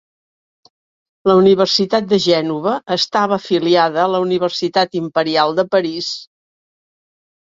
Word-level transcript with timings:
La 1.31 1.33
universitat 1.41 2.07
de 2.13 2.19
Gènova 2.23 2.73
estava 2.97 3.37
afiliada 3.43 4.01
a 4.05 4.09
la 4.15 4.23
Universitat 4.27 4.99
Imperial 5.01 5.55
de 5.61 5.67
París. 5.77 6.11